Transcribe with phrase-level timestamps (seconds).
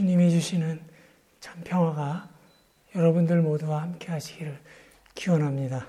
[0.00, 0.80] 주님이 주시는
[1.40, 2.30] 참 평화가
[2.94, 4.58] 여러분들 모두와 함께 하시기를
[5.14, 5.86] 기원합니다.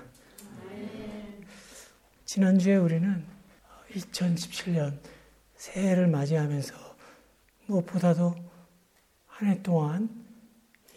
[2.26, 3.24] 지난주에 우리는
[3.94, 4.98] 2017년
[5.56, 6.74] 새해를 맞이하면서
[7.64, 8.34] 무엇보다도
[9.28, 10.10] 한 해 동안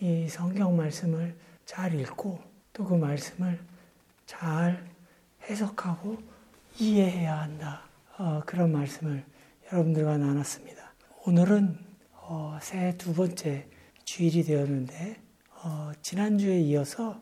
[0.02, 2.42] 이 성경 말씀을 잘 읽고
[2.74, 3.62] 또 그 말씀을
[4.26, 4.86] 잘
[5.44, 6.22] 해석하고
[6.80, 7.84] 이해해야 한다.
[8.18, 9.24] 어, 그런 말씀을
[9.72, 10.92] 여러분들과 나눴습니다.
[11.24, 11.85] 오늘은
[12.28, 13.68] 어, 새해 두 번째
[14.04, 15.22] 주일이 되었는데
[15.64, 17.22] 어, 지난주에 이어서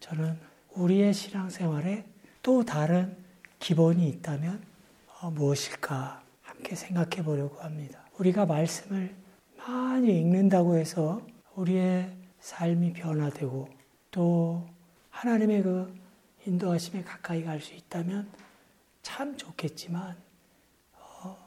[0.00, 0.38] 저는
[0.74, 2.04] 우리의 신앙생활에
[2.42, 3.16] 또 다른
[3.58, 4.62] 기본이 있다면
[5.20, 8.04] 어, 무엇일까 함께 생각해 보려고 합니다.
[8.18, 9.14] 우리가 말씀을
[9.56, 13.68] 많이 읽는다고 해서 우리의 삶이 변화되고
[14.10, 14.68] 또
[15.08, 15.94] 하나님의 그
[16.46, 18.28] 인도하심에 가까이 갈 수 있다면
[19.00, 20.14] 참 좋겠지만
[20.98, 21.38] 어,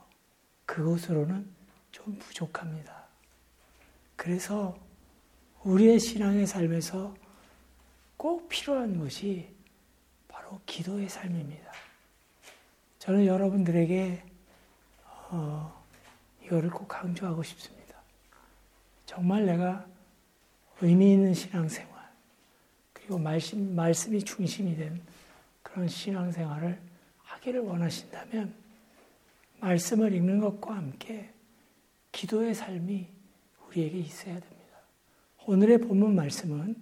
[0.65, 1.56] 그것으로는 좀
[2.15, 3.05] 부족합니다.
[4.15, 4.77] 그래서
[5.63, 7.15] 우리의 신앙의 삶에서
[8.15, 9.53] 꼭 필요한 것이
[10.27, 11.71] 바로 기도의 삶입니다.
[12.99, 14.23] 저는 여러분들에게
[15.29, 15.83] 어,
[16.43, 17.77] 이거를 꼭 강조하고 싶습니다.
[19.05, 19.85] 정말 내가
[20.81, 22.09] 의미 있는 신앙생활,
[22.93, 25.01] 그리고 말씀, 말씀이 중심이 된
[25.63, 26.79] 그런 신앙생활을
[27.23, 28.53] 하기를 원하신다면,
[29.59, 31.33] 말씀을 읽는 것과 함께
[32.17, 33.07] 기도의 삶이
[33.67, 34.79] 우리에게 있어야 됩니다.
[35.45, 36.75] 오늘의 본문 말씀은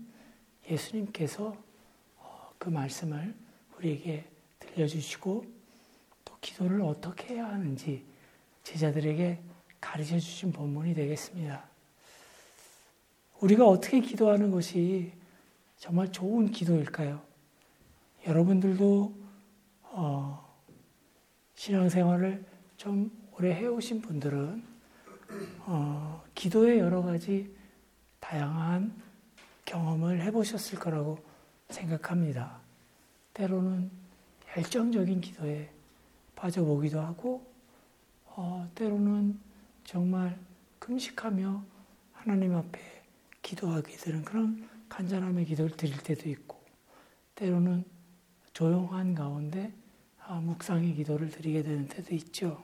[0.70, 1.58] 예수님께서
[2.16, 3.36] 어, 그 말씀을
[3.78, 4.24] 우리에게
[4.60, 5.46] 들려주시고
[6.24, 8.06] 또 기도를 어떻게 해야 하는지
[8.64, 9.42] 제자들에게
[9.82, 11.66] 가르쳐 주신 본문이 되겠습니다.
[13.42, 15.12] 우리가 어떻게 기도하는 것이
[15.78, 17.22] 정말 좋은 기도일까요?
[18.26, 19.14] 여러분들도
[19.82, 20.56] 어,
[21.56, 22.46] 신앙생활을
[22.78, 24.75] 좀 오래 해오신 분들은
[25.66, 27.54] 어, 기도의 여러 가지
[28.20, 28.94] 다양한
[29.66, 31.18] 경험을 해보셨을 거라고
[31.70, 32.60] 생각합니다.
[33.34, 33.90] 때로는
[34.56, 35.70] 열정적인 기도에
[36.36, 37.46] 빠져보기도 하고,
[38.26, 39.40] 어, 때로는
[39.84, 40.38] 정말
[40.80, 41.64] 금식하며
[42.14, 42.80] 하나님 앞에
[43.42, 46.62] 기도하게 되는 그런 간절함의 기도를 드릴 때도 있고,
[47.36, 47.84] 때로는
[48.54, 49.74] 조용한 가운데
[50.28, 52.64] 아, 묵상의 기도를 드리게 되는 때도 있죠.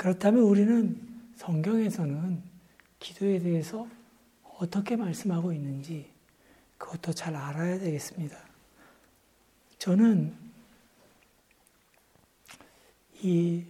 [0.00, 0.98] 그렇다면 우리는
[1.36, 2.42] 성경에서는
[3.00, 3.86] 기도에 대해서
[4.58, 6.10] 어떻게 말씀하고 있는지
[6.78, 8.38] 그것도 잘 알아야 되겠습니다.
[9.76, 10.34] 저는
[13.20, 13.62] 이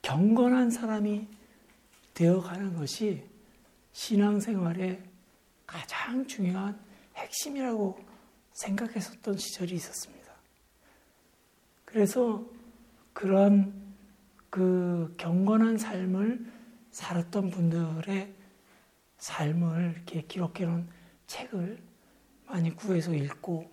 [0.00, 1.28] 경건한 사람이
[2.14, 3.22] 되어가는 것이
[3.92, 5.02] 신앙생활의
[5.66, 6.80] 가장 중요한
[7.14, 8.02] 핵심이라고
[8.54, 10.32] 생각했었던 시절이 있었습니다.
[11.84, 12.42] 그래서
[13.12, 13.85] 그런
[14.56, 16.50] 그 경건한 삶을
[16.90, 18.34] 살았던 분들의
[19.18, 20.88] 삶을 이렇게 기록해 놓은
[21.26, 21.78] 책을
[22.46, 23.70] 많이 구해서 읽고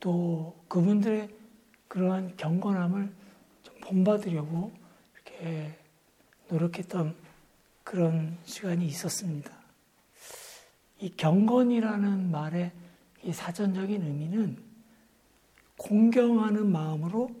[0.00, 1.28] 또 그분들의
[1.88, 3.12] 그러한 경건함을
[3.62, 4.72] 좀 본받으려고
[5.12, 5.78] 이렇게
[6.48, 7.14] 노력했던
[7.84, 9.52] 그런 시간이 있었습니다.
[11.00, 12.72] 이 경건이라는 말의
[13.24, 14.62] 이 사전적인 의미는
[15.76, 17.39] 공경하는 마음으로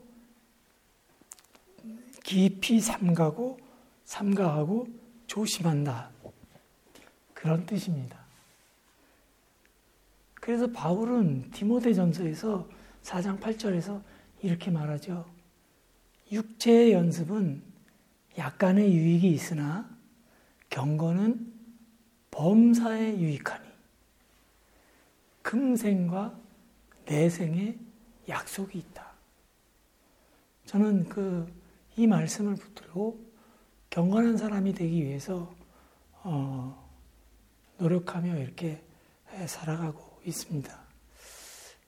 [2.30, 3.58] 깊이 삼가고
[4.04, 4.86] 삼가하고
[5.26, 6.12] 조심한다.
[7.34, 8.20] 그런 뜻입니다.
[10.34, 12.68] 그래서 바울은 디모데전서에서
[13.02, 14.00] 4장 8절에서
[14.42, 15.28] 이렇게 말하죠.
[16.30, 17.64] 육체의 연습은
[18.38, 19.90] 약간의 유익이 있으나
[20.68, 21.52] 경건은
[22.30, 23.68] 범사에 유익하니
[25.42, 26.38] 금생과
[27.06, 27.76] 내생에
[28.28, 29.10] 약속이 있다.
[30.66, 31.59] 저는 그
[31.96, 33.30] 이 말씀을 붙들고
[33.90, 35.52] 경건한 사람이 되기 위해서
[36.22, 36.88] 어,
[37.78, 38.82] 노력하며 이렇게
[39.46, 40.78] 살아가고 있습니다.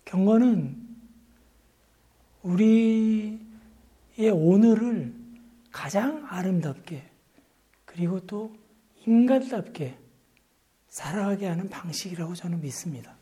[0.05, 0.93] 경건은
[2.43, 3.39] 우리의
[4.33, 5.15] 오늘을
[5.71, 7.09] 가장 아름답게
[7.85, 8.55] 그리고 또
[9.07, 9.99] 인간답게
[10.89, 13.17] 살아가게 하는 방식이라고 저는 믿습니다.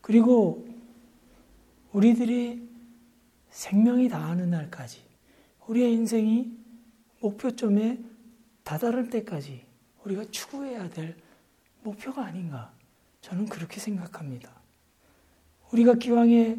[0.00, 0.66] 그리고
[1.92, 2.68] 우리들이
[3.50, 5.11] 생명이 다하는 날까지
[5.66, 6.52] 우리의 인생이
[7.20, 7.98] 목표점에
[8.64, 9.64] 다다를 때까지
[10.04, 11.16] 우리가 추구해야 될
[11.82, 12.72] 목표가 아닌가
[13.20, 14.50] 저는 그렇게 생각합니다.
[15.72, 16.58] 우리가 기왕에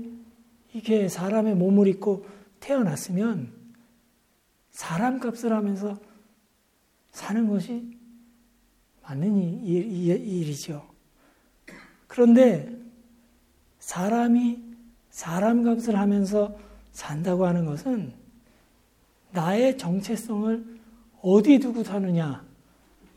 [0.73, 2.25] 이게 사람의 몸을 입고
[2.59, 3.53] 태어났으면
[4.71, 5.99] 사람 값을 하면서
[7.11, 7.97] 사는 것이
[9.03, 10.89] 맞는 일이죠.
[12.07, 12.75] 그런데
[13.79, 14.63] 사람이
[15.09, 16.57] 사람 값을 하면서
[16.91, 18.22] 산다고 하는 것은
[19.33, 20.79] 나의 정체성을
[21.21, 22.45] 어디 두고 사느냐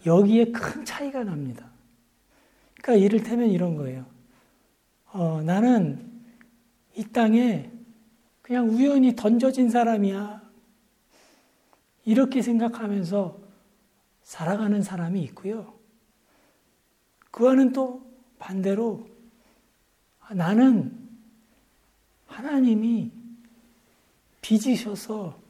[0.04, 1.70] 여기에 큰 차이가 납니다.
[2.80, 4.06] 그러니까 이를테면 이런 거예요.
[5.12, 6.10] 어, 나는
[6.94, 7.70] 이 땅에
[8.42, 10.42] 그냥 우연히 던져진 사람이야.
[12.04, 13.40] 이렇게 생각하면서
[14.22, 15.74] 살아가는 사람이 있고요.
[17.30, 18.06] 그와는 또
[18.38, 19.08] 반대로
[20.20, 20.96] 아, 나는
[22.26, 23.10] 하나님이
[24.40, 25.45] 빚으셔서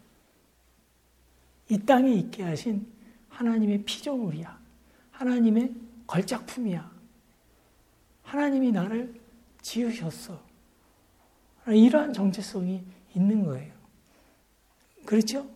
[1.69, 2.87] 이 땅에 있게 하신
[3.29, 4.59] 하나님의 피조물이야.
[5.11, 5.75] 하나님의
[6.07, 6.91] 걸작품이야.
[8.23, 9.21] 하나님이 나를
[9.63, 10.41] 지으셨어.
[11.69, 12.85] 이러한 정체성이
[13.15, 13.73] 있는 거예요.
[15.05, 15.49] 그렇죠?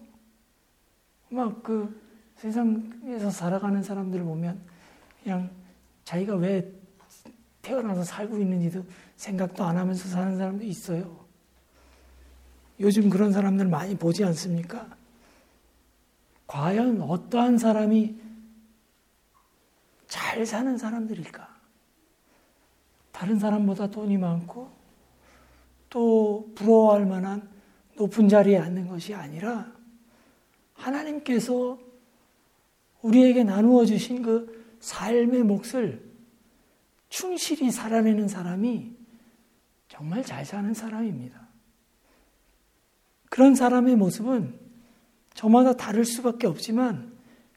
[1.28, 2.00] 막 그
[2.36, 4.60] 세상에서 살아가는 사람들을 보면
[5.22, 5.50] 그냥
[6.04, 6.72] 자기가 왜
[7.60, 8.84] 태어나서 살고 있는지도
[9.16, 11.24] 생각도 안 하면서 사는 사람도 있어요.
[12.80, 14.88] 요즘 그런 사람들 많이 보지 않습니까?
[16.50, 18.16] 과연 어떠한 사람이
[20.08, 21.48] 잘 사는 사람들일까?
[23.12, 24.68] 다른 사람보다 돈이 많고
[25.88, 27.48] 또 부러워할 만한
[27.96, 29.72] 높은 자리에 앉는 것이 아니라
[30.74, 31.78] 하나님께서
[33.02, 36.04] 우리에게 나누어 주신 그 삶의 몫을
[37.10, 38.92] 충실히 살아내는 사람이
[39.86, 41.46] 정말 잘 사는 사람입니다.
[43.28, 44.69] 그런 사람의 모습은
[45.34, 47.12] 저마다 다를 수밖에 없지만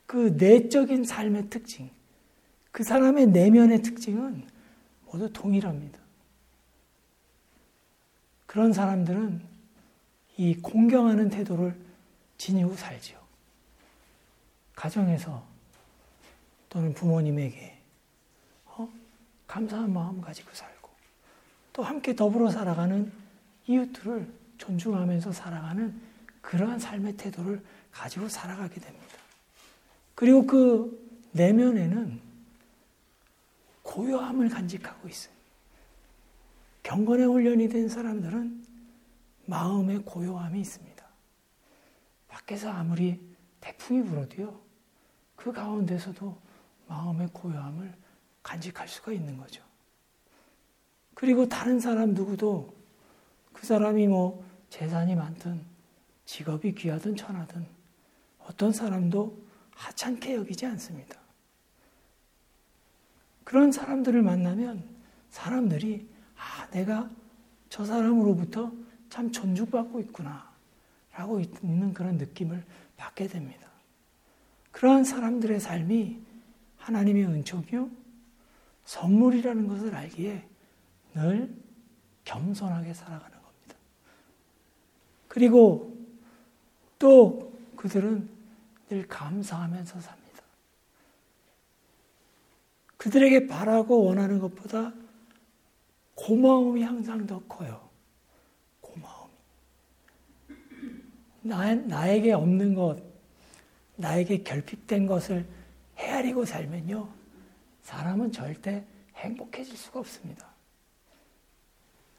[0.05, 1.89] 그 내적인 삶의 특징,
[2.71, 4.47] 그 사람의 내면의 특징은
[5.05, 5.99] 모두 동일합니다.
[8.45, 9.41] 그런 사람들은
[10.37, 11.75] 이 공경하는 태도를
[12.37, 13.17] 지니고 살지요.
[14.75, 15.43] 가정에서
[16.69, 17.77] 또는 부모님에게
[18.65, 18.89] 어?
[19.47, 20.89] 감사한 마음 가지고 살고
[21.71, 23.11] 또 함께 더불어 살아가는
[23.67, 24.27] 이웃들을
[24.57, 25.99] 존중하면서 살아가는
[26.43, 29.17] 그러한 삶의 태도를 가지고 살아가게 됩니다.
[30.13, 32.21] 그리고 그 내면에는
[33.81, 35.33] 고요함을 간직하고 있어요.
[36.83, 38.63] 경건의 훈련이 된 사람들은
[39.45, 41.03] 마음의 고요함이 있습니다.
[42.27, 43.19] 밖에서 아무리
[43.61, 44.59] 태풍이 불어도요,
[45.35, 46.37] 그 가운데서도
[46.87, 47.93] 마음의 고요함을
[48.43, 49.63] 간직할 수가 있는 거죠.
[51.13, 52.75] 그리고 다른 사람 누구도
[53.53, 55.72] 그 사람이 뭐 재산이 많든
[56.25, 57.65] 직업이 귀하든 천하든
[58.39, 61.19] 어떤 사람도 하찮게 여기지 않습니다.
[63.43, 64.83] 그런 사람들을 만나면
[65.29, 67.09] 사람들이 아, 내가
[67.69, 68.71] 저 사람으로부터
[69.09, 70.53] 참 존중받고 있구나.
[71.15, 72.63] 라고 있는 그런 느낌을
[72.97, 73.67] 받게 됩니다.
[74.71, 76.19] 그러한 사람들의 삶이
[76.77, 77.89] 하나님의 은총이요,
[78.85, 80.43] 선물이라는 것을 알기에
[81.13, 81.55] 늘
[82.25, 83.75] 겸손하게 살아가는 겁니다.
[85.27, 85.92] 그리고
[87.03, 88.29] 또 그들은
[88.87, 90.41] 늘 감사하면서 삽니다.
[92.95, 94.93] 그들에게 바라고 원하는 것보다
[96.15, 97.89] 고마움이 항상 더 커요.
[98.79, 99.33] 고마움이.
[101.41, 103.03] 나, 나에게 없는 것,
[103.97, 105.45] 나에게 결핍된 것을
[105.97, 107.09] 헤아리고 살면요.
[107.81, 108.85] 사람은 절대
[109.15, 110.47] 행복해질 수가 없습니다.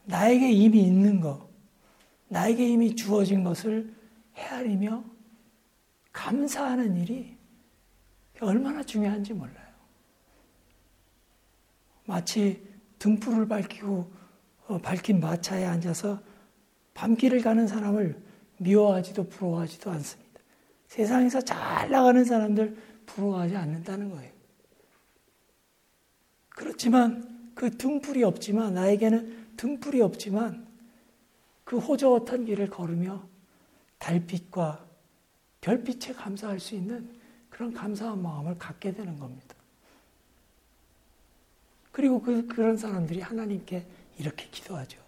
[0.04, 1.48] 나에게 이미 있는 것,
[2.28, 4.03] 나에게 이미 주어진 것을
[4.36, 5.04] 헤아리며
[6.12, 7.36] 감사하는 일이
[8.40, 9.64] 얼마나 중요한지 몰라요.
[12.06, 12.62] 마치
[12.99, 14.12] 등불을 밝히고
[14.66, 16.20] 어, 밝힌 마차에 앉아서
[16.94, 18.20] 밤길을 가는 사람을
[18.59, 20.40] 미워하지도 부러워하지도 않습니다.
[20.87, 24.32] 세상에서 잘 나가는 사람들 부러워하지 않는다는 거예요.
[26.49, 30.66] 그렇지만 그 등불이 없지만 나에게는 등불이 없지만
[31.64, 33.26] 그 호저헛한 길을 걸으며
[34.04, 34.87] 달빛과
[35.62, 37.18] 별빛에 감사할 수 있는
[37.49, 39.54] 그런 감사한 마음을 갖게 되는 겁니다.
[41.90, 43.87] 그리고 그, 그런 사람들이 하나님께
[44.18, 45.02] 이렇게 기도하죠.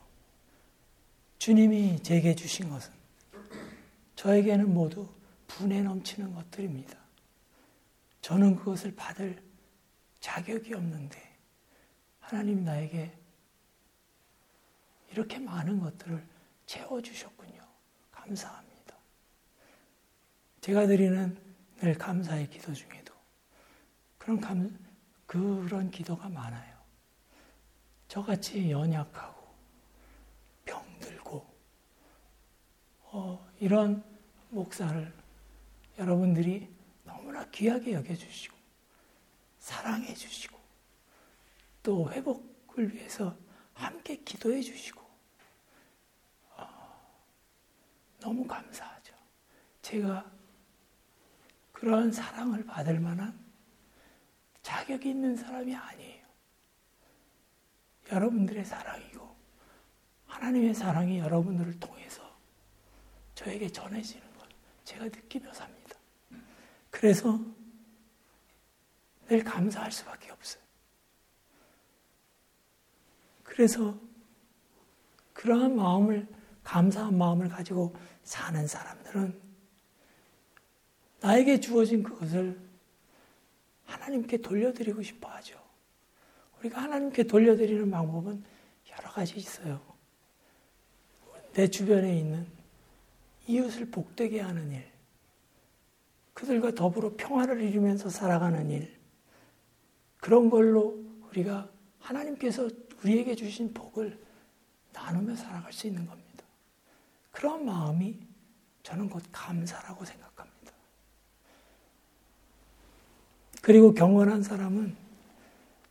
[1.38, 2.90] 주님이 제게 주신 것은
[4.14, 5.06] 저에게는 모두
[5.46, 6.96] 분에 넘치는 것들입니다.
[8.22, 9.42] 저는 그것을 받을
[10.20, 11.20] 자격이 없는데
[12.18, 13.12] 하나님 나에게
[15.12, 16.24] 이렇게 많은 것들을
[16.64, 17.60] 채워주셨군요.
[18.10, 18.65] 감사합니다.
[20.66, 21.40] 제가 드리는
[21.76, 23.14] 늘 감사의 기도 중에도
[24.18, 24.76] 그런 감,
[25.24, 26.76] 그런 기도가 많아요.
[28.08, 29.46] 저같이 연약하고
[30.64, 31.54] 병들고
[33.02, 34.02] 어, 이런
[34.50, 35.14] 목사를
[36.00, 36.68] 여러분들이
[37.04, 38.56] 너무나 귀하게 여겨주시고
[39.60, 40.58] 사랑해 주시고
[41.84, 43.38] 또 회복을 위해서
[43.72, 45.00] 함께 기도해 주시고
[46.56, 46.68] 어,
[48.18, 49.14] 너무 감사하죠.
[49.80, 50.35] 제가
[51.76, 53.38] 그러한 사랑을 받을 만한
[54.62, 56.26] 자격이 있는 사람이 아니에요.
[58.10, 59.36] 여러분들의 사랑이고
[60.26, 62.22] 하나님의 사랑이 여러분들을 통해서
[63.34, 64.48] 저에게 전해지는 걸
[64.84, 65.96] 제가 느끼며 삽니다.
[66.90, 67.38] 그래서
[69.28, 70.62] 늘 감사할 수밖에 없어요.
[73.42, 74.00] 그래서
[75.34, 76.26] 그러한 마음을,
[76.64, 79.45] 감사한 마음을 가지고 사는 사람들은
[81.20, 82.58] 나에게 주어진 그것을
[83.84, 85.58] 하나님께 돌려드리고 싶어 하죠.
[86.60, 88.44] 우리가 하나님께 돌려드리는 방법은
[88.90, 89.80] 여러 가지 있어요.
[91.52, 92.46] 내 주변에 있는
[93.46, 94.86] 이웃을 복되게 하는 일,
[96.34, 98.94] 그들과 더불어 평화를 이루면서 살아가는 일,
[100.18, 101.70] 그런 걸로 우리가
[102.00, 102.68] 하나님께서
[103.02, 104.18] 우리에게 주신 복을
[104.92, 106.44] 나누며 살아갈 수 있는 겁니다.
[107.30, 108.18] 그런 마음이
[108.82, 110.25] 저는 곧 감사라고 생각합니다.
[113.66, 114.94] 그리고 경건한 사람은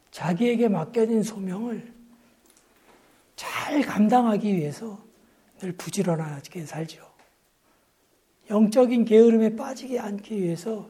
[0.09, 1.93] 자기에게 맡겨진 소명을
[3.35, 4.97] 잘 감당하기 위해서
[5.59, 7.05] 늘 부지런하게 살죠.
[8.49, 10.89] 영적인 게으름에 빠지지 않기 위해서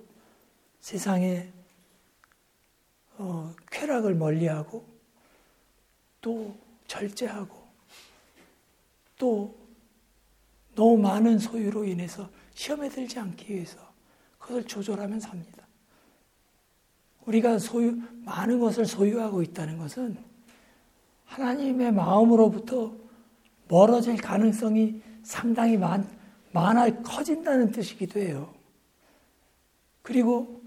[0.80, 1.51] 세상에
[3.18, 4.86] 어, 쾌락을 멀리하고
[6.22, 7.58] 또 절제하고
[9.18, 9.58] 또
[10.75, 13.80] 너무 많은 소유로 인해서 시험에 들지 않기 위해서
[14.38, 15.64] 그것을 조절하면 삽니다.
[17.25, 20.17] 우리가 소유, 많은 것을 소유하고 있다는 것은
[21.25, 22.96] 하나님의 마음으로부터
[23.67, 26.08] 멀어질 가능성이 상당히 많,
[26.51, 28.53] 많아 커진다는 뜻이기도 해요.
[30.01, 30.62] 그리고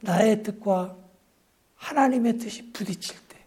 [0.00, 0.96] 나의 뜻과
[1.76, 3.38] 하나님의 뜻이 부딪힐 때,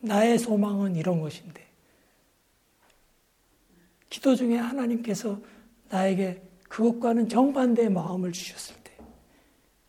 [0.00, 1.66] 나의 소망은 이런 것인데,
[4.08, 5.40] 기도 중에 하나님께서
[5.88, 8.79] 나에게 그것과는 정반대의 마음을 주셨을 때,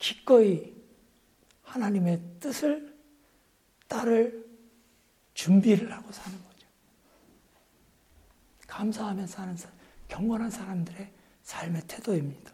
[0.02, 0.76] 기꺼이
[1.62, 2.98] 하나님의 뜻을
[3.88, 4.50] 따를
[5.36, 6.68] 준비를 하고 사는 거죠.
[8.68, 9.56] 감사하며 사는
[10.08, 12.52] 경건한 사람들의 삶의 태도입니다.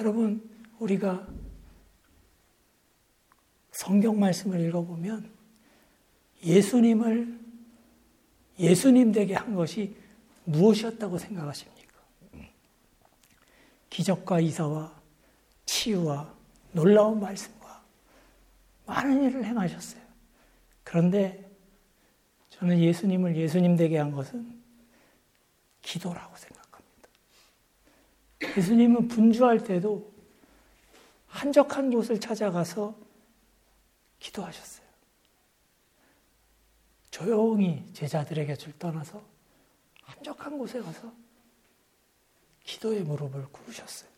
[0.00, 1.28] 여러분, 우리가
[3.72, 5.30] 성경 말씀을 읽어보면
[6.42, 7.38] 예수님을
[8.58, 9.94] 예수님 되게 한 것이
[10.44, 12.00] 무엇이었다고 생각하십니까?
[13.90, 14.99] 기적과 이사와
[15.70, 16.34] 치유와
[16.72, 17.84] 놀라운 말씀과
[18.86, 20.02] 많은 일을 행하셨어요.
[20.82, 21.48] 그런데
[22.50, 24.60] 저는 예수님을 예수님 되게 한 것은
[25.80, 27.08] 기도라고 생각합니다.
[28.56, 30.12] 예수님은 분주할 때도
[31.28, 32.98] 한적한 곳을 찾아가서
[34.18, 34.86] 기도하셨어요.
[37.12, 39.22] 조용히 제자들에게 줄 떠나서
[40.02, 41.12] 한적한 곳에 가서
[42.64, 44.09] 기도의 무릎을 꿇으셨어요.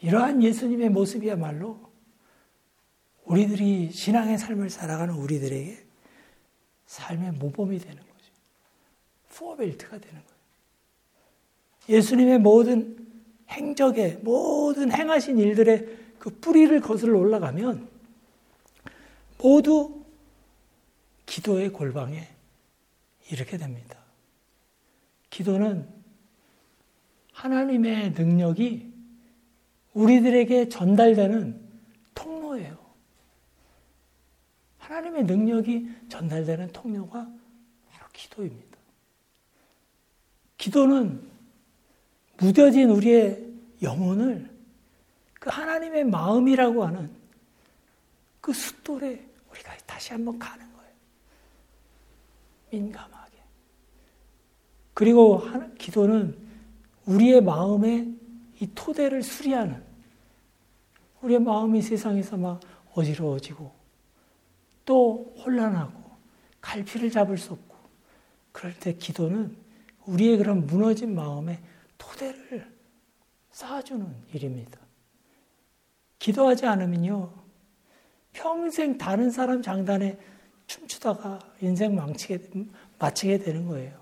[0.00, 1.86] 이러한 예수님의 모습이야말로
[3.24, 5.84] 우리들이 신앙의 삶을 살아가는 우리들에게
[6.86, 8.32] 삶의 모범이 되는 거죠.
[9.34, 10.36] 포벨트가 되는 거예요.
[11.88, 12.96] 예수님의 모든
[13.50, 17.88] 행적의 모든 행하신 일들의 그 뿌리를 거슬러 올라가면
[19.38, 20.04] 모두
[21.26, 22.28] 기도의 골방에
[23.30, 23.98] 이렇게 됩니다.
[25.30, 25.88] 기도는
[27.32, 28.95] 하나님의 능력이
[29.96, 31.58] 우리들에게 전달되는
[32.14, 32.76] 통로예요.
[34.78, 37.26] 하나님의 능력이 전달되는 통로가
[37.90, 38.76] 바로 기도입니다.
[40.58, 41.20] 기도는
[42.36, 43.42] 무뎌진 우리의
[43.80, 44.50] 영혼을
[45.32, 47.10] 그 하나님의 마음이라고 하는
[48.42, 50.92] 그 숫돌에 우리가 다시 한번 가는 거예요.
[52.70, 53.38] 민감하게.
[54.92, 55.42] 그리고
[55.78, 56.36] 기도는
[57.06, 58.14] 우리의 마음의
[58.60, 59.85] 이 토대를 수리하는
[61.26, 62.60] 우리의 마음이 세상에서 막
[62.94, 63.72] 어지러워지고
[64.84, 66.16] 또 혼란하고
[66.60, 67.76] 갈피를 잡을 수 없고
[68.52, 69.56] 그럴 때 기도는
[70.06, 71.58] 우리의 그런 무너진 마음의
[71.98, 72.72] 토대를
[73.50, 74.78] 쌓아주는 일입니다.
[76.18, 77.32] 기도하지 않으면요,
[78.32, 80.18] 평생 다른 사람 장단에
[80.66, 82.50] 춤추다가 인생 망치게,
[82.98, 84.00] 마치게 되는 거예요.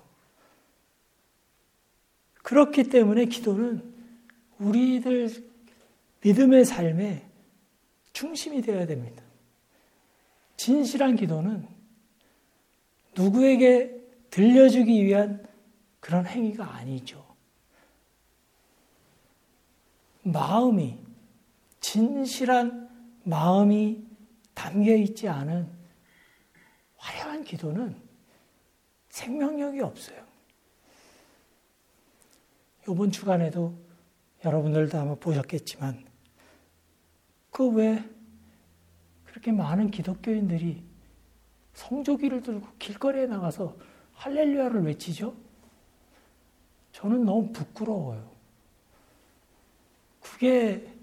[2.43, 3.93] 그렇기 때문에 기도는
[4.59, 5.54] 우리들
[6.25, 7.23] 믿음의 삶의
[8.11, 9.23] 중심이 되어야 됩니다.
[10.57, 11.67] 진실한 기도는
[13.15, 13.95] 누구에게
[14.31, 15.45] 들려주기 위한
[15.99, 17.23] 그런 행위가 아니죠.
[20.23, 20.97] 마음이,
[21.79, 22.89] 진실한
[23.23, 24.03] 마음이
[24.55, 25.69] 담겨 있지 않은
[26.97, 27.95] 화려한 기도는
[29.09, 30.25] 생명력이 없어요.
[32.89, 33.77] 이번 주간에도
[34.43, 36.14] 여러분들도 아마 보셨겠지만
[37.55, 38.03] 그 왜
[39.23, 40.83] 그렇게 많은 기독교인들이
[41.73, 43.77] 성조기를 들고 길거리에 나가서
[44.11, 45.33] 할렐루야를 외치죠?
[46.91, 48.29] 저는 너무 부끄러워요.
[50.21, 50.93] 그게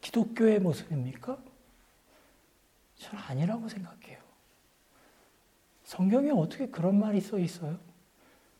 [0.00, 1.38] 기독교의 모습입니까?
[2.96, 4.18] 저는 아니라고 생각해요.
[5.84, 7.78] 성경에 어떻게 그런 말이 써 있어요?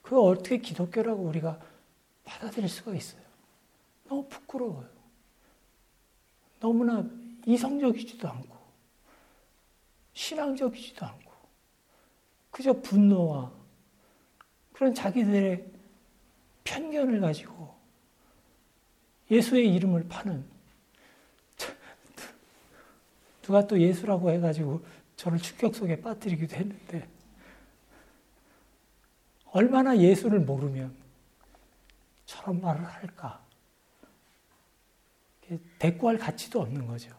[0.00, 1.58] 그거 어떻게 기독교라고 우리가
[2.22, 3.22] 받아들일 수가 있어요?
[4.04, 4.95] 너무 부끄러워요.
[6.66, 7.08] 너무나
[7.46, 8.56] 이성적이지도 않고,
[10.14, 11.32] 신앙적이지도 않고,
[12.50, 13.52] 그저 분노와
[14.72, 15.64] 그런 자기들의
[16.64, 17.72] 편견을 가지고
[19.30, 20.44] 예수의 이름을 파는
[23.42, 27.08] 누가 또 예수라고 해가지고 저를 충격 속에 빠뜨리기도 했는데
[29.52, 30.96] 얼마나 예수를 모르면
[32.24, 33.45] 저런 말을 할까?
[35.78, 37.10] 대꾸할 가치도 없는 거죠.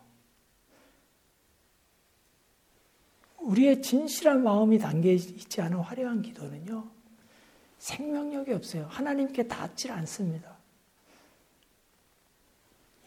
[3.40, 6.90] 우리의 진실한 마음이 담겨 있지 않은 화려한 기도는요,
[7.78, 8.88] 생명력이 없어요.
[8.88, 10.58] 하나님께 닿질 않습니다.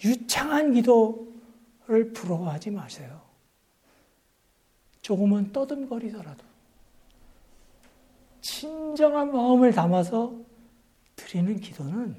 [0.02, 3.20] 유창한 기도를 부러워하지 마세요.
[5.02, 6.44] 조금은 떠듬거리더라도
[8.40, 10.34] 진정한 마음을 담아서
[11.16, 12.16] 드리는 기도는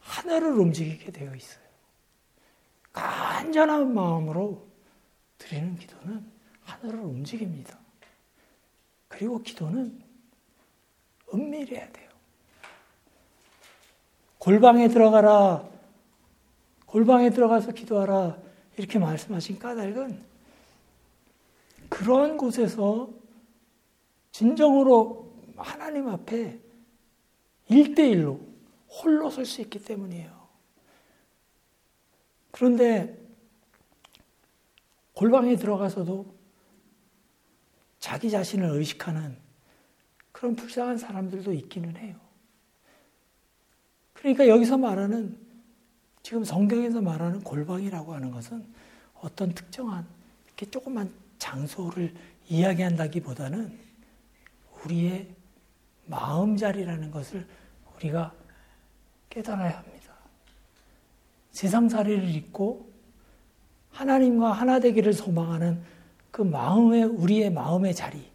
[0.00, 1.61] 하늘을 움직이게 되어 있어요.
[3.42, 4.64] 간절한 마음으로
[5.36, 6.24] 드리는 기도는
[6.62, 7.76] 하늘을 움직입니다.
[9.08, 10.00] 그리고 기도는
[11.34, 12.08] 은밀해야 돼요.
[14.38, 15.68] 골방에 들어가라.
[16.86, 18.38] 골방에 들어가서 기도하라.
[18.76, 20.24] 이렇게 말씀하신 까닭은
[21.88, 23.10] 그런 곳에서
[24.30, 26.60] 진정으로 하나님 앞에
[27.68, 28.40] 일대일로
[28.88, 30.30] 홀로 설 수 있기 때문이에요.
[32.52, 33.21] 그런데
[35.14, 36.34] 골방에 들어가서도
[37.98, 39.36] 자기 자신을 의식하는
[40.32, 42.16] 그런 불쌍한 사람들도 있기는 해요.
[44.14, 45.38] 그러니까 여기서 말하는
[46.22, 48.64] 지금 성경에서 말하는 골방이라고 하는 것은
[49.20, 50.06] 어떤 특정한
[50.46, 52.14] 이렇게 조그만 장소를
[52.48, 53.78] 이야기한다기보다는
[54.84, 55.34] 우리의
[56.06, 57.46] 마음 자리라는 것을
[57.96, 58.32] 우리가
[59.30, 60.14] 깨달아야 합니다.
[61.50, 62.91] 세상살이를 잊고
[63.92, 65.82] 하나님과 하나 되기를 소망하는
[66.30, 68.30] 그 마음의 우리의 마음의 자리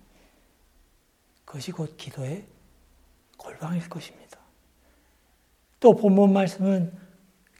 [1.45, 2.45] 그것이 곧 기도의
[3.37, 4.37] 골방일 것입니다.
[5.79, 6.91] 또 본문 말씀은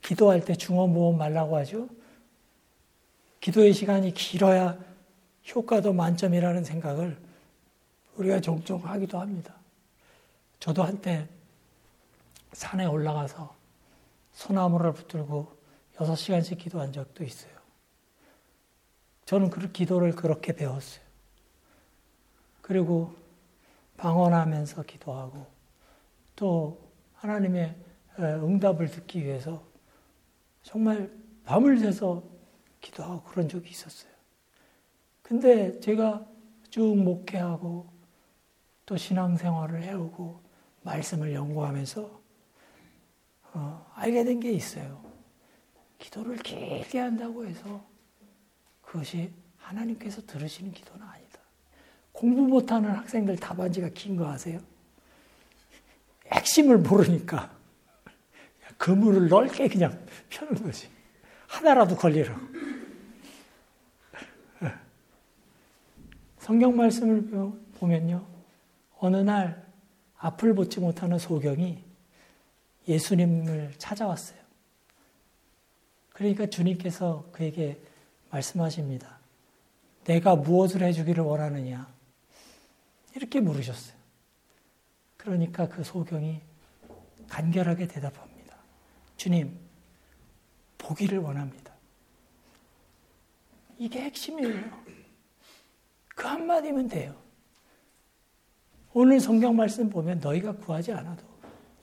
[0.01, 1.87] 기도할 때 중원 모험 말라고 하죠.
[3.39, 4.77] 기도의 시간이 길어야
[5.53, 7.17] 효과도 만점이라는 생각을
[8.15, 9.55] 우리가 종종 하기도 합니다.
[10.59, 11.27] 저도 한때
[12.53, 13.55] 산에 올라가서
[14.33, 15.55] 소나무를 붙들고
[15.95, 17.56] 6시간씩 기도한 적도 있어요.
[19.27, 21.03] 저는 그 기도를 그렇게 배웠어요.
[22.61, 23.13] 그리고
[23.97, 25.45] 방언하면서 기도하고
[26.37, 26.79] 또
[27.15, 27.75] 하나님의
[28.19, 29.61] 응답을 듣기 위해서
[30.63, 31.11] 정말
[31.43, 32.23] 밤을 새서
[32.79, 34.11] 기도하고 그런 적이 있었어요.
[35.21, 36.25] 근데 제가
[36.69, 37.85] 쭉 목회하고
[38.85, 40.39] 또 신앙생활을 해오고
[40.83, 42.21] 말씀을 연구하면서
[43.55, 45.03] 어, 알게 된 게 있어요.
[45.99, 47.83] 기도를 길게 한다고 해서
[48.87, 51.39] 그것이 하나님께서 들으시는 기도는 아니다.
[52.13, 54.59] 공부 못하는 학생들 답안지가 긴 거 아세요?
[56.31, 57.53] 핵심을 모르니까
[58.77, 60.89] 그물을 넓게 그냥 펴는 거지.
[61.47, 62.39] 하나라도 걸리라고.
[66.39, 67.29] 성경 말씀을
[67.77, 68.25] 보면요.
[68.99, 69.67] 어느 날
[70.17, 71.83] 앞을 보지 못하는 소경이
[72.87, 74.39] 예수님을 찾아왔어요.
[76.13, 77.81] 그러니까 주님께서 그에게
[78.37, 79.17] 말씀하십니다.
[80.03, 81.87] 내가 무엇을 해주기를 원하느냐?
[83.15, 83.97] 이렇게 물으셨어요.
[85.17, 86.41] 그러니까 그 소경이
[87.27, 88.55] 간결하게 대답합니다.
[89.17, 89.57] 주님,
[90.77, 91.73] 보기를 원합니다.
[93.77, 94.63] 이게 핵심이에요.
[96.15, 97.15] 그 한마디면 돼요.
[98.93, 101.23] 오늘 성경 말씀 보면 너희가 구하지 않아도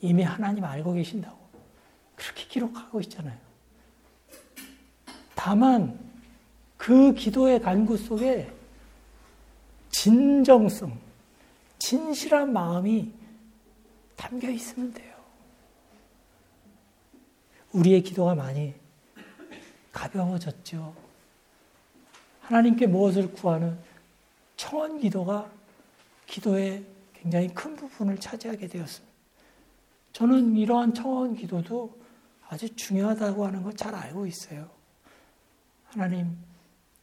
[0.00, 1.38] 이미 하나님 알고 계신다고.
[2.16, 3.38] 그렇게 기록하고 있잖아요.
[5.34, 6.03] 다만
[6.84, 8.52] 그 기도의 간구 속에
[9.90, 11.00] 진정성,
[11.78, 13.10] 진실한 마음이
[14.16, 15.14] 담겨 있으면 돼요.
[17.72, 18.74] 우리의 기도가 많이
[19.92, 20.94] 가벼워졌죠.
[22.42, 23.78] 하나님께 무엇을 구하는
[24.58, 25.50] 청원 기도가
[26.26, 29.14] 기도의 굉장히 큰 부분을 차지하게 되었습니다.
[30.12, 31.98] 저는 이러한 청원 기도도
[32.46, 34.68] 아주 중요하다고 하는 거잘 알고 있어요.
[35.86, 36.36] 하나님,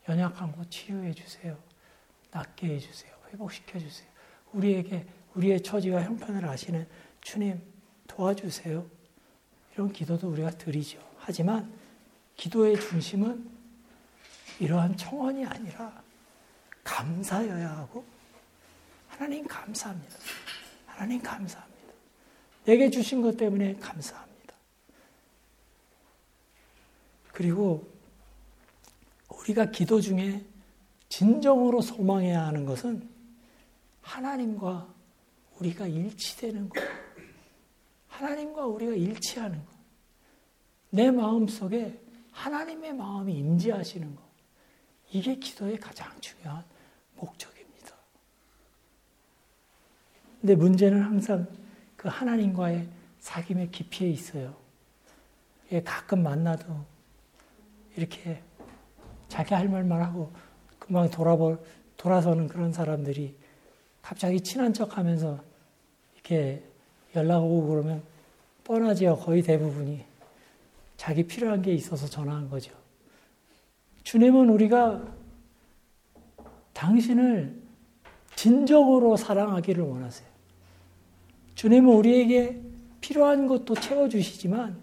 [0.08, 1.58] 연약한 곳 치유해 주세요.
[2.32, 3.12] 낫게 해 주세요.
[3.32, 4.08] 회복시켜 주세요.
[4.54, 6.88] 우리에게 우리의 처지와 형편을 아시는
[7.22, 7.62] 주님
[8.08, 8.86] 도와주세요.
[9.74, 11.00] 이런 기도도 우리가 드리죠.
[11.18, 11.72] 하지만
[12.36, 13.50] 기도의 중심은
[14.60, 16.04] 이러한 청원이 아니라
[16.84, 18.04] 감사여야 하고
[19.08, 20.16] 하나님 감사합니다.
[20.86, 21.94] 하나님 감사합니다.
[22.66, 24.56] 내게 주신 것 때문에 감사합니다.
[27.32, 27.88] 그리고
[29.42, 30.46] 우리가 기도 중에
[31.10, 33.10] 진정으로 소망해야 하는 것은
[34.02, 34.88] 하나님과
[35.60, 36.82] 우리가 일치되는 것.
[38.08, 39.72] 하나님과 우리가 일치하는 것.
[40.90, 42.00] 내 마음 속에
[42.32, 44.22] 하나님의 마음이 임재하시는 것.
[45.12, 46.64] 이게 기도의 가장 중요한
[47.16, 47.96] 목적입니다.
[50.40, 51.48] 근데 문제는 항상
[51.96, 52.88] 그 하나님과의
[53.20, 54.56] 사귐의 깊이에 있어요.
[55.86, 56.66] 가끔 만나도
[57.96, 58.42] 이렇게
[59.32, 60.30] 자기 할 말만 하고
[60.78, 61.58] 금방 돌아볼,
[61.96, 63.34] 돌아서는 그런 사람들이
[64.02, 65.42] 갑자기 친한 척 하면서
[66.14, 66.62] 이렇게
[67.16, 68.04] 연락 오고 그러면
[68.66, 69.16] 뻔하지요.
[69.16, 70.04] 거의 대부분이.
[70.98, 72.74] 자기 필요한 게 있어서 전화한 거죠.
[74.04, 75.02] 주님은 우리가
[76.74, 77.56] 당신을
[78.36, 80.28] 진정으로 사랑하기를 원하세요.
[81.56, 82.62] 주님은 우리에게
[83.00, 84.76] 필요한 것도 채워주시지만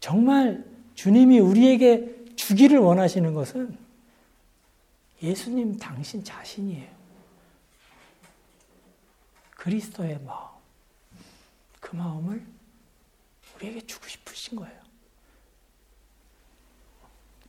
[0.00, 2.17] 정말 주님이 우리에게
[2.48, 3.76] 주기를 원하시는 것은
[5.22, 6.90] 예수님 당신 자신이에요.
[9.50, 10.48] 그리스도의 마음.
[11.78, 12.46] 그 마음을
[13.54, 14.80] 우리에게 주고 싶으신 거예요.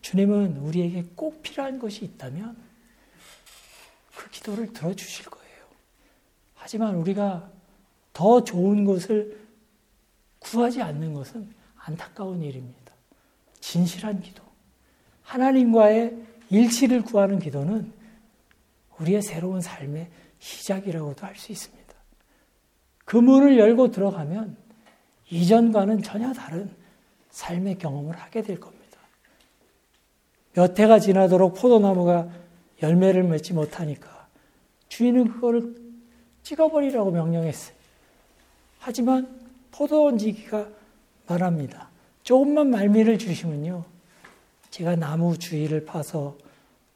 [0.02, 2.62] 주님은 우리에게 꼭 필요한 것이 있다면
[4.18, 5.66] 그 기도를 들어주실 거예요.
[6.56, 7.50] 하지만 우리가
[8.12, 9.48] 더 좋은 것을
[10.40, 12.94] 구하지 않는 것은 안타까운 일입니다.
[13.62, 14.49] 진실한 기도.
[15.30, 16.18] 하나님과의
[16.50, 17.92] 일치를 구하는 기도는
[18.98, 21.94] 우리의 새로운 삶의 시작이라고도 할 수 있습니다.
[23.06, 24.58] 그 문을 열고 들어가면
[25.30, 26.72] 이전과는 전혀 다른
[27.30, 28.80] 삶의 경험을 하게 될 겁니다.
[30.54, 32.28] 몇 해가 지나도록 포도나무가
[32.82, 34.28] 열매를 맺지 못하니까
[34.88, 35.76] 주인은 그거를
[36.42, 37.76] 찍어버리라고 명령했어요.
[38.80, 39.28] 하지만
[39.72, 40.68] 포도원 지기가
[41.28, 41.90] 말합니다.
[42.24, 43.99] 조금만 말미를 주시면요.
[44.70, 46.38] 제가 나무 주위를 파서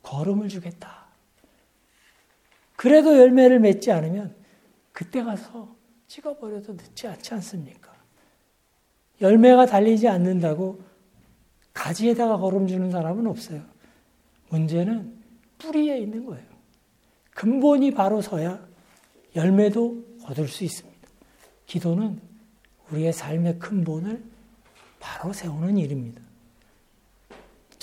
[0.02, 1.04] 거름을 주겠다.
[2.76, 4.36] 그래도 열매를 맺지 않으면
[4.92, 5.76] 그때 가서
[6.08, 7.94] 찍어버려도 늦지 않지 않습니까?
[9.22, 10.82] 열매가 달리지 않는다고
[11.74, 13.62] 가지에다가 걸음 주는 사람은 없어요.
[14.50, 15.18] 문제는
[15.58, 16.46] 뿌리에 있는 거예요.
[17.32, 18.68] 근본이 바로 서야
[19.36, 21.08] 열매도 거둘 수 있습니다.
[21.66, 22.22] 기도는
[22.92, 24.24] 우리의 삶의 근본을
[25.00, 26.22] 바로 세우는 일입니다.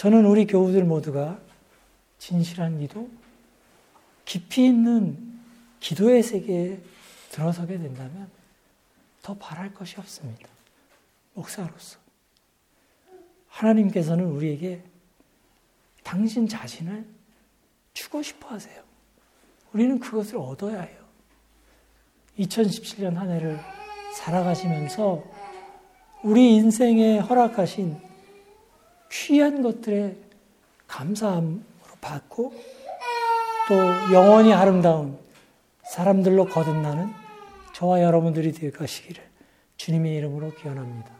[0.00, 1.38] 저는 우리 교우들 모두가
[2.16, 3.10] 진실한 기도,
[4.24, 5.38] 깊이 있는
[5.78, 6.80] 기도의 세계에
[7.30, 8.30] 들어서게 된다면
[9.20, 10.48] 더 바랄 것이 없습니다.
[11.34, 11.98] 목사로서.
[13.48, 14.82] 하나님께서는 우리에게
[16.02, 17.04] 당신 자신을
[17.92, 18.82] 주고 싶어 하세요.
[19.74, 20.98] 우리는 그것을 얻어야 해요.
[22.38, 23.60] 2017년 한 해를
[24.16, 25.22] 살아가시면서
[26.22, 28.08] 우리 인생에 허락하신
[29.11, 30.16] 귀한 것들에
[30.87, 31.62] 감사함으로
[32.01, 32.55] 받고
[33.68, 35.18] 또 영원히 아름다운
[35.85, 37.12] 사람들로 거듭나는
[37.75, 39.23] 저와 여러분들이 되가시기를
[39.77, 41.19] 주님의 이름으로 기원합니다.